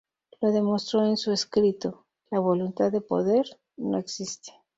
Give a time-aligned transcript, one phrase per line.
[0.41, 3.45] Lo demostró en su escrito: ""La voluntad de poder"
[3.77, 4.51] no existe".